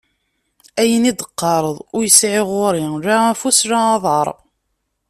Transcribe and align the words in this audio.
Ayen 0.81 1.09
i 1.09 1.11
d-teqqareḍ 1.13 1.77
ur 1.95 2.03
yesɛi 2.05 2.41
ɣur-i 2.49 2.85
la 3.05 3.15
afus 3.31 3.59
la 3.69 3.79
aḍar. 3.95 4.27